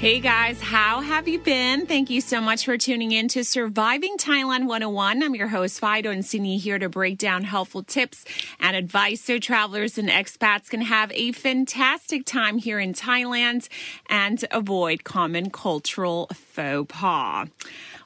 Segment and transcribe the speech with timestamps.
[0.00, 1.84] Hey guys, how have you been?
[1.84, 5.22] Thank you so much for tuning in to Surviving Thailand 101.
[5.22, 8.24] I'm your host, Fido and Sydney here to break down helpful tips
[8.58, 13.68] and advice so travelers and expats can have a fantastic time here in Thailand
[14.08, 17.48] and avoid common cultural faux pas.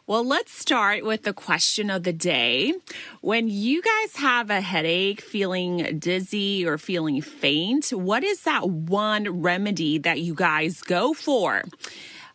[0.07, 2.75] Well, let's start with the question of the day.
[3.23, 9.41] When you guys have a headache, feeling dizzy, or feeling faint, what is that one
[9.41, 11.63] remedy that you guys go for?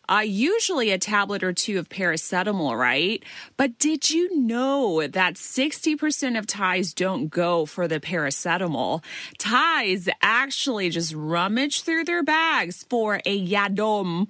[0.08, 3.22] Uh, usually a tablet or two of paracetamol, right?
[3.56, 9.04] But did you know that 60% of Thais don't go for the paracetamol?
[9.38, 14.26] Thais actually just rummage through their bags for a yadom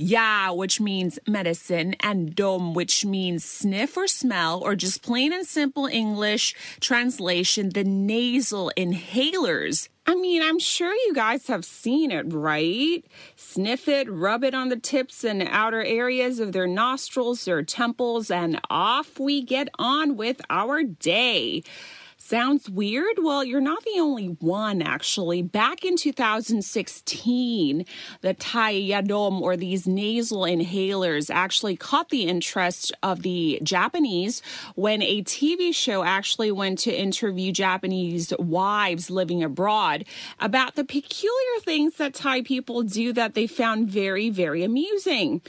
[0.00, 5.44] Ya, which means medicine, and dom, which means sniff or smell, or just plain and
[5.44, 9.88] simple English translation, the nasal inhalers.
[10.06, 13.04] I mean, I'm sure you guys have seen it, right?
[13.34, 18.30] Sniff it, rub it on the tips and outer areas of their nostrils, their temples,
[18.30, 21.64] and off we get on with our day.
[22.28, 23.16] Sounds weird?
[23.22, 25.40] Well, you're not the only one, actually.
[25.40, 27.86] Back in 2016,
[28.20, 34.42] the Thai Yadom, or these nasal inhalers, actually caught the interest of the Japanese
[34.74, 40.04] when a TV show actually went to interview Japanese wives living abroad
[40.38, 45.40] about the peculiar things that Thai people do that they found very, very amusing.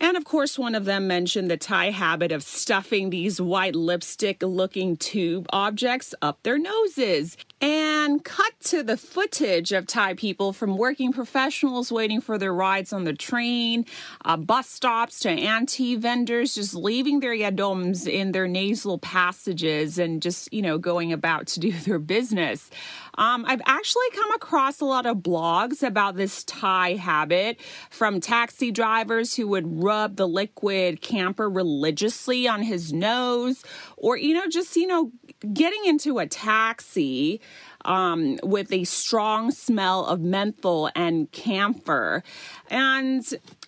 [0.00, 4.42] And of course, one of them mentioned the Thai habit of stuffing these white lipstick
[4.42, 7.36] looking tube objects up their noses.
[7.60, 12.92] And cut to the footage of Thai people from working professionals waiting for their rides
[12.92, 13.84] on the train,
[14.24, 20.22] uh, bus stops to anti vendors just leaving their yadoms in their nasal passages and
[20.22, 22.70] just, you know, going about to do their business.
[23.18, 28.70] Um, I've actually come across a lot of blogs about this Thai habit from taxi
[28.70, 33.64] drivers who would rub the liquid camphor religiously on his nose,
[33.96, 35.10] or, you know, just, you know,
[35.52, 37.40] getting into a taxi
[37.84, 42.22] um, with a strong smell of menthol and camphor.
[42.70, 43.24] And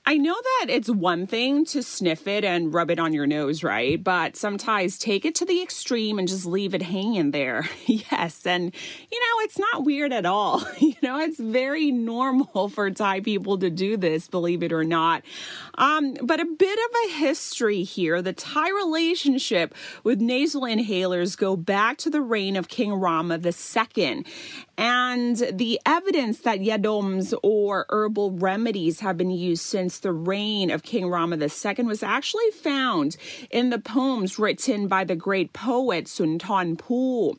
[0.07, 3.63] I know that it's one thing to sniff it and rub it on your nose,
[3.63, 4.03] right?
[4.03, 7.69] But sometimes take it to the extreme and just leave it hanging there.
[7.87, 8.47] yes.
[8.47, 8.75] And,
[9.13, 10.65] you know, it's not weird at all.
[10.79, 15.23] you know, it's very normal for Thai people to do this, believe it or not.
[15.77, 18.23] Um, but a bit of a history here.
[18.23, 24.25] The Thai relationship with nasal inhalers go back to the reign of King Rama II.
[24.81, 30.83] And the evidence that yadoms or herbal remedies have been used since the reign of
[30.83, 33.19] King Rama II was actually found
[33.51, 37.37] in the poems written by the great poet Sunthorn Phu.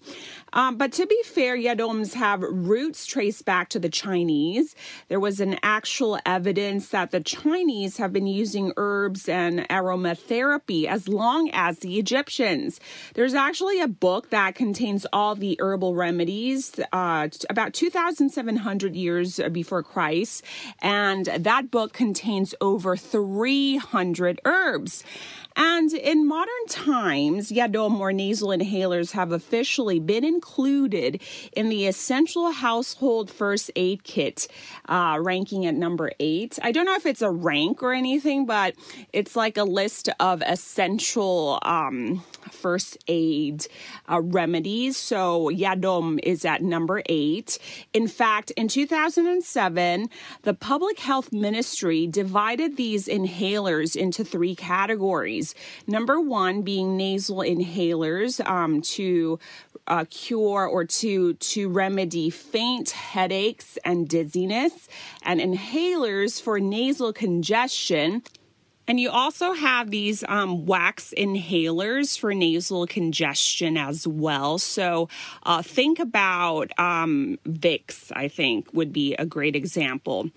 [0.54, 4.76] Um, but to be fair, yadoms have roots traced back to the Chinese.
[5.08, 11.08] There was an actual evidence that the Chinese have been using herbs and aromatherapy as
[11.08, 12.80] long as the Egyptians.
[13.14, 19.84] There's actually a book that contains all the herbal remedies uh, about 2,700 years before
[19.84, 20.44] Christ,
[20.82, 25.04] and that book contains over 300 herbs.
[25.56, 31.22] And in modern times, Yadom or nasal inhalers have officially been included
[31.54, 34.48] in the essential household first aid kit,
[34.88, 36.58] uh, ranking at number eight.
[36.62, 38.76] I don't know if it's a rank or anything, but
[39.12, 43.68] it's like a list of essential um, first aid
[44.10, 44.98] uh, remedies.
[44.98, 47.58] So Yadom is at number eight.
[47.94, 50.10] In fact, in 2007,
[50.44, 55.41] the Public Health Ministry divided these inhalers into three categories.
[55.88, 59.40] Number one being nasal inhalers um, to
[59.88, 64.88] uh, cure or to to remedy faint headaches and dizziness,
[65.24, 68.24] and inhalers for nasal congestion.
[68.88, 74.58] And you also have these um, wax inhalers for nasal congestion as well.
[74.58, 75.08] So
[75.44, 80.30] uh, think about um, Vicks, I think, would be a great example.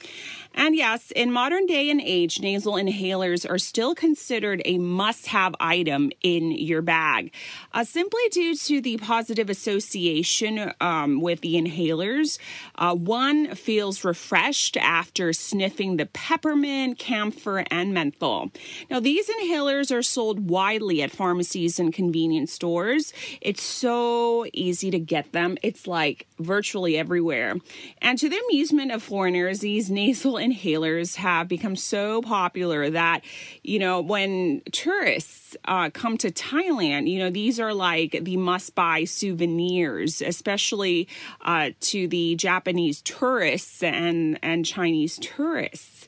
[0.55, 5.55] And yes, in modern day and age, nasal inhalers are still considered a must have
[5.59, 7.33] item in your bag,
[7.73, 12.39] uh, simply due to the positive association um, with the inhalers.
[12.77, 18.34] Uh, one feels refreshed after sniffing the peppermint, camphor, and menthol.
[18.35, 18.51] Nasal.
[18.91, 23.13] Now, these inhalers are sold widely at pharmacies and convenience stores.
[23.41, 27.57] It's so easy to get them, it's like virtually everywhere.
[27.99, 33.23] And to the amusement of foreigners, these nasal inhalers have become so popular that,
[33.63, 38.75] you know, when tourists uh, come to Thailand, you know, these are like the must
[38.75, 41.09] buy souvenirs, especially
[41.43, 46.07] uh, to the Japanese tourists and, and Chinese tourists.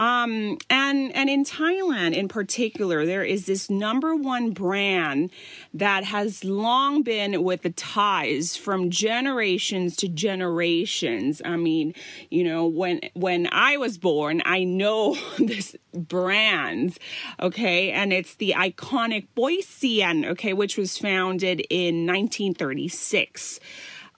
[0.00, 5.30] Um, and and in Thailand in particular, there is this number one brand
[5.74, 11.42] that has long been with the Thais from generations to generations.
[11.44, 11.94] I mean,
[12.30, 16.96] you know, when when I was born, I know this brand,
[17.38, 23.60] okay, and it's the iconic Poy-Sian, okay, which was founded in 1936.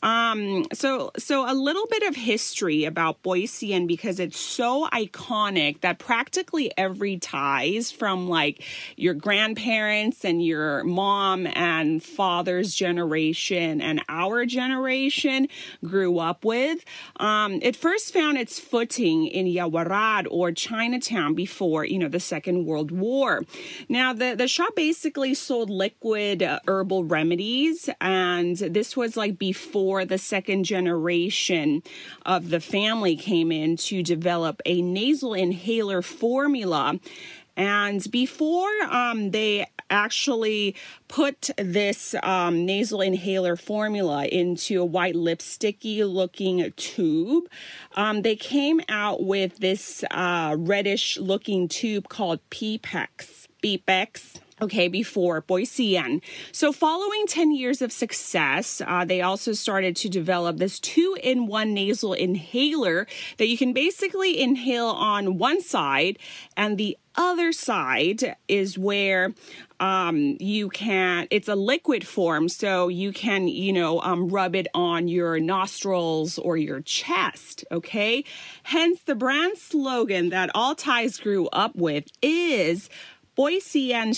[0.03, 5.99] Um, so so a little bit of history about Poy-Sian because it's so iconic that
[5.99, 8.65] practically every Thais from like
[8.97, 15.49] your grandparents and your mom and father's generation and our generation
[15.85, 16.85] grew up with.
[17.17, 22.67] Um, it first found its footing in Yaowarat or Chinatown before you know the Second
[22.67, 23.43] World War.
[23.89, 29.92] Now the the shop basically sold liquid uh, herbal remedies, and this was like before
[29.93, 31.83] before the second generation
[32.25, 36.99] of the family came in to develop a nasal inhaler formula.
[37.59, 40.77] And before um, they actually
[41.09, 47.45] put this um, nasal inhaler formula into a white lipsticky looking tube,
[47.95, 53.47] um, they came out with this uh, reddish looking tube called PPEX.
[53.63, 56.23] PPEX okay, before Poy-Sian.
[56.53, 61.47] So, following 10 years of success, uh, they also started to develop this two in
[61.47, 63.07] one nasal inhaler
[63.39, 66.19] that you can basically inhale on one side,
[66.57, 69.35] and the other side is where
[69.81, 74.69] um, you can, it's a liquid form, so you can, you know, um, rub it
[74.75, 78.25] on your nostrils or your chest, okay?
[78.63, 82.89] Hence, the brand slogan that all Thais grew up with is
[83.35, 84.13] Poy-Sian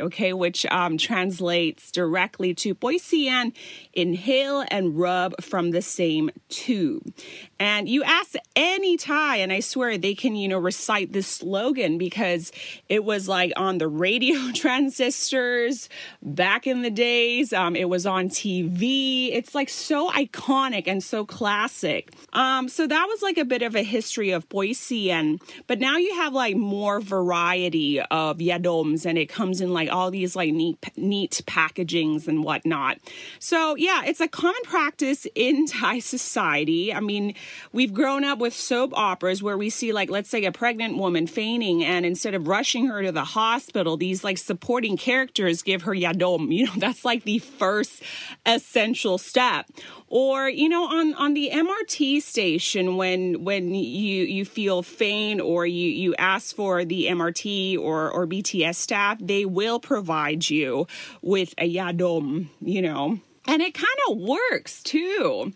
[0.00, 3.52] okay, which um, translates directly to Poy-Sian,
[3.92, 7.12] inhale and rub from the same tube.
[7.58, 11.98] And you ask any Thai, and I swear they can, you know, recite this slogan
[11.98, 12.52] because
[12.88, 15.90] it was like on the radio transistors
[16.22, 19.30] back in the days, um, it was on TV.
[19.32, 22.12] It's like so iconic and so classic.
[22.32, 26.14] Um, so that was like a bit of a history of Poy-Sian, but now you
[26.14, 30.52] have like like more variety of yadoms and it comes in like all these like
[30.52, 32.98] neat neat packagings and whatnot.
[33.40, 36.94] So yeah, it's a common practice in Thai society.
[36.94, 37.34] I mean,
[37.72, 41.26] we've grown up with soap operas where we see like let's say a pregnant woman
[41.26, 45.94] fainting and instead of rushing her to the hospital, these like supporting characters give her
[45.94, 46.54] yadom.
[46.54, 48.04] You know, that's like the first
[48.44, 49.66] essential step
[50.08, 55.66] or you know on on the MRT station when when you you feel faint or
[55.66, 60.86] you you ask for the MRT or or BTS staff they will provide you
[61.22, 63.18] with a yadom you know.
[63.48, 65.52] And it kind of works too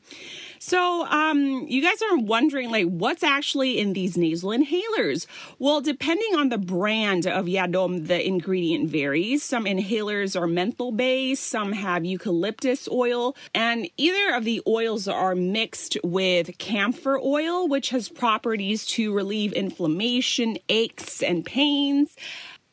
[0.62, 5.27] so, um, you guys are wondering, like, what's actually in these nasal inhalers?
[5.59, 9.43] Well, depending on the brand of Yadom, the ingredient varies.
[9.43, 15.34] Some inhalers are menthol based, some have eucalyptus oil, and either of the oils are
[15.34, 22.17] mixed with camphor oil, which has properties to relieve inflammation, aches, and pains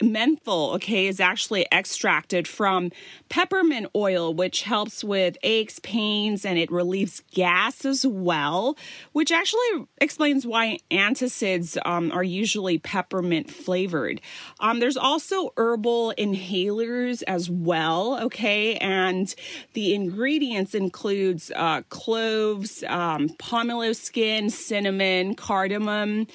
[0.01, 2.91] menthol, okay, is actually extracted from
[3.29, 8.77] peppermint oil, which helps with aches, pains, and it relieves gas as well,
[9.13, 14.21] which actually explains why antacids um, are usually peppermint flavored.
[14.59, 19.33] Um, there's also herbal inhalers as well, okay, and
[19.73, 26.27] the ingredients includes uh, cloves, um, pomelo skin, cinnamon, cardamom,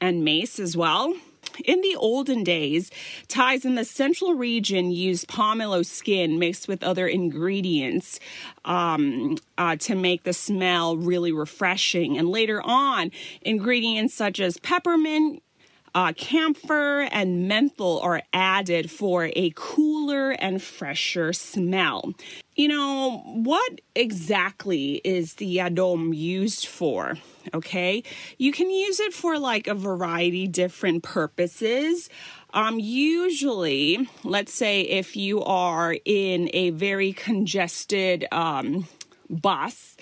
[0.00, 1.14] and mace as well.
[1.64, 2.90] In the olden days,
[3.28, 8.20] Thais in the central region used pomelo skin mixed with other ingredients
[8.64, 12.18] um, uh, to make the smell really refreshing.
[12.18, 13.10] And later on,
[13.42, 15.42] ingredients such as peppermint,
[15.94, 22.14] uh, camphor and menthol are added for a cooler and fresher smell.
[22.60, 27.16] You know, what exactly is the yadom used for?
[27.54, 28.02] Okay,
[28.36, 32.10] you can use it for like a variety different purposes.
[32.52, 38.86] Um, usually, let's say if you are in a very congested um,
[39.30, 39.96] bus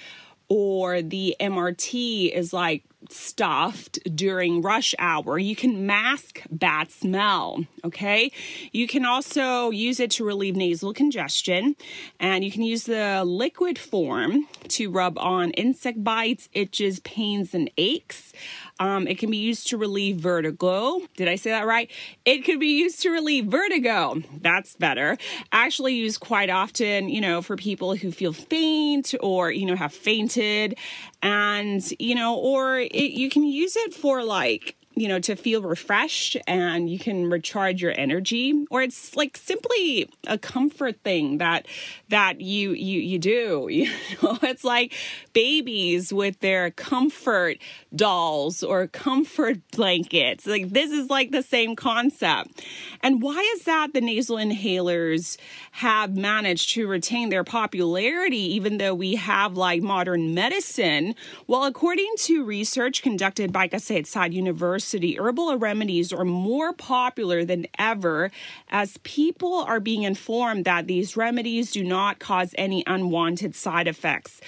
[0.49, 5.39] or the MRT is like stuffed during rush hour.
[5.39, 8.33] You can mask bad smell, okay?
[8.73, 11.77] You can also use it to relieve nasal congestion,
[12.19, 17.71] and you can use the liquid form to rub on insect bites, itches, pains, and
[17.77, 18.33] aches.
[18.81, 21.01] Um, it can be used to relieve vertigo.
[21.17, 21.91] Did I say that right?
[22.25, 24.23] It could be used to relieve vertigo.
[24.41, 25.17] That's better.
[25.53, 29.93] Actually, used quite often, you know, for people who feel faint or, you know, have
[29.93, 30.77] fainted.
[31.23, 35.63] And, you know, or it, you can use it for like you know, to feel
[35.63, 41.67] refreshed and you can recharge your energy or it's like simply a comfort thing that
[42.09, 43.69] that you you you do.
[43.79, 43.87] You
[44.23, 44.95] know, it's like
[45.33, 47.59] babies with their comfort
[47.95, 50.47] dolls or comfort blankets.
[50.47, 52.65] Like this is like the same concept.
[53.03, 55.37] And why is that the nasal inhalers
[55.73, 61.15] have managed to retain their popularity even though we have like modern medicine?
[61.47, 68.31] Well, according to research conducted by Kasetsart University Herbal remedies are more popular than ever
[68.69, 74.41] as people are being informed that these remedies do not cause any unwanted side effects.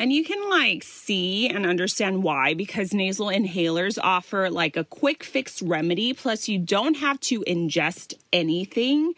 [0.00, 5.22] And you can like see and understand why because nasal inhalers offer like a quick
[5.22, 6.14] fix remedy.
[6.14, 9.12] Plus, you don't have to ingest anything.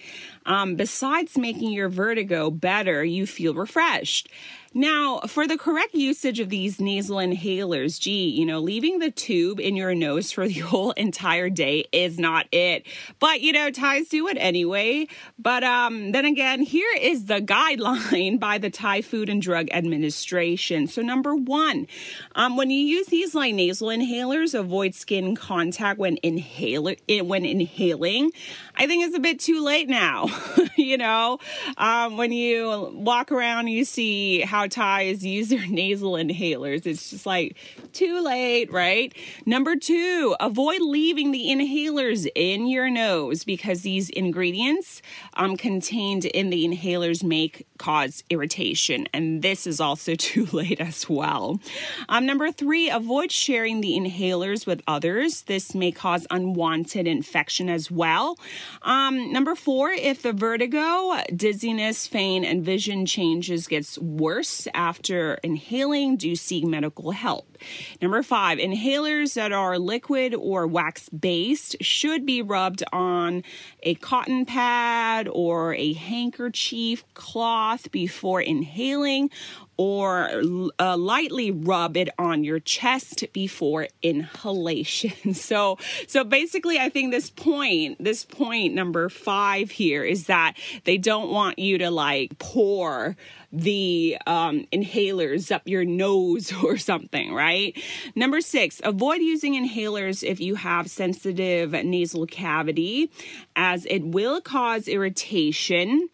[0.46, 4.28] Um, besides making your vertigo better, you feel refreshed.
[4.75, 9.61] Now, for the correct usage of these nasal inhalers, gee, you know, leaving the tube
[9.61, 12.87] in your nose for the whole entire day is not it.
[13.18, 15.08] But, you know, Thais do it anyway.
[15.38, 20.87] But um, then again, here is the guideline by the Thai Food and Drug Administration.
[20.87, 21.87] So, number one,
[22.34, 26.96] um, when you use these like nasal inhalers, avoid skin contact when inhaling.
[27.08, 28.32] When inhaling,
[28.75, 30.28] I think it's a bit too late now.
[30.76, 31.38] you know,
[31.76, 36.86] um, when you walk around, you see how Thais use their nasal inhalers.
[36.86, 37.56] It's just like
[37.92, 39.14] too late, right?
[39.46, 45.02] Number two, avoid leaving the inhalers in your nose because these ingredients
[45.34, 49.08] um, contained in the inhalers make cause irritation.
[49.12, 51.60] And this is also too late as well.
[52.08, 55.42] Um, number three, avoid sharing the inhalers with others.
[55.42, 58.38] This may cause unwanted infection as well.
[58.82, 66.17] Um, number four, if the vertigo, dizziness, faint, and vision changes gets worse, after inhaling,
[66.17, 67.59] do seek medical help.
[68.00, 73.45] Number five, inhalers that are liquid or wax based should be rubbed on
[73.83, 79.31] a cotton pad or a handkerchief cloth before inhaling
[79.76, 80.43] or
[80.79, 85.12] uh, lightly rub it on your chest before inhalation.
[85.43, 90.99] So, so basically, I think this point, this point number five here is that they
[90.99, 93.17] don't want you to like pour
[93.52, 97.80] the um, inhalers up your nose or something, right?
[98.14, 103.11] Number six, avoid using inhalers if you have sensitive nasal cavity,
[103.54, 106.09] as it will cause irritation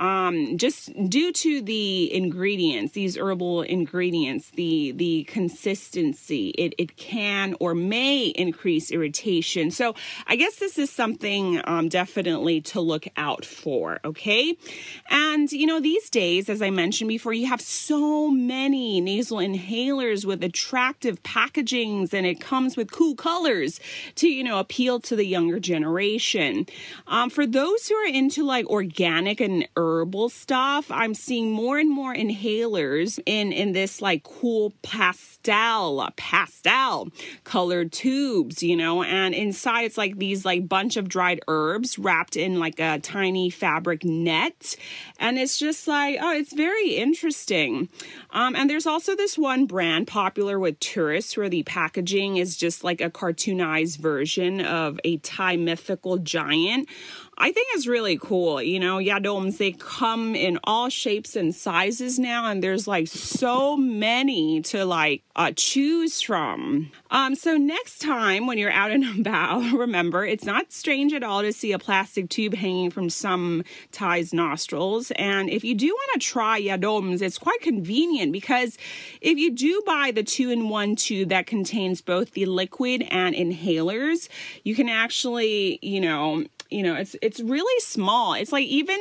[0.00, 7.54] um, just due to the ingredients, these herbal ingredients, the the consistency, it it can
[7.60, 9.70] or may increase irritation.
[9.70, 9.94] So
[10.26, 14.00] I guess this is something um, definitely to look out for.
[14.02, 14.56] Okay,
[15.10, 20.24] and you know these days, as I mentioned before, you have so many nasal inhalers
[20.24, 23.80] with attractive packagings, and it comes with cool colors
[24.16, 26.66] to you know appeal to the younger generation.
[27.06, 31.78] Um, for those who are into like organic and herbal herbal stuff, I'm seeing more
[31.78, 37.08] and more inhalers in in this like cool pastel pastel
[37.44, 42.36] colored tubes, you know, and inside it's like these like bunch of dried herbs wrapped
[42.36, 44.76] in like a tiny fabric net,
[45.18, 47.88] and it's just like oh, it's very interesting.
[48.30, 52.84] Um, and there's also this one brand popular with tourists where the packaging is just
[52.84, 56.88] like a cartoonized version of a Thai mythical giant.
[57.42, 58.60] I think it's really cool.
[58.60, 63.78] You know, yadoms, they come in all shapes and sizes now, and there's like so
[63.78, 66.92] many to like uh, choose from.
[67.10, 71.40] Um, so next time when you're out and about, remember it's not strange at all
[71.40, 75.10] to see a plastic tube hanging from some Thai's nostrils.
[75.12, 78.76] And if you do want to try yadoms, it's quite convenient because
[79.22, 84.28] if you do buy the two-in-one tube that contains both the liquid and inhalers,
[84.62, 88.34] you can actually, you know, you know, it's it's really small.
[88.34, 88.98] It's like even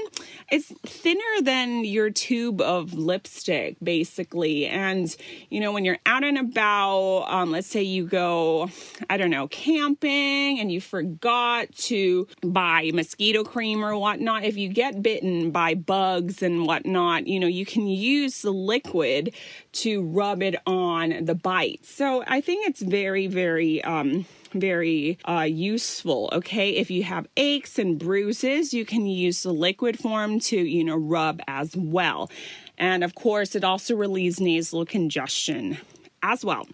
[0.51, 4.65] it's thinner than your tube of lipstick, basically.
[4.65, 5.15] And
[5.49, 8.69] you know, when you're out and about, um, let's say you go,
[9.09, 14.43] I don't know, camping, and you forgot to buy mosquito cream or whatnot.
[14.43, 19.33] If you get bitten by bugs and whatnot, you know, you can use the liquid
[19.83, 21.86] to rub it on the bite.
[21.86, 26.29] So I think it's very, very um very uh, useful.
[26.33, 30.83] Okay, if you have aches and bruises, you can use the liquid form to you
[30.83, 32.29] know rub as well.
[32.77, 35.77] And of course, it also relieves nasal congestion
[36.23, 36.66] as well.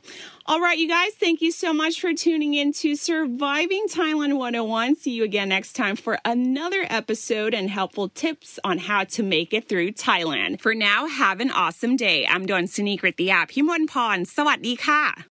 [0.46, 4.96] All right, you guys, thank you so much for tuning in to Surviving Thailand 101.
[4.96, 9.52] See you again next time for another episode and helpful tips on how to make
[9.52, 10.60] it through Thailand.
[10.60, 12.26] For now, have an awesome day.
[12.26, 13.50] I'm Don Sunikrit, the app.
[13.50, 15.30] พิมพ์พรสวัสดีค่ะ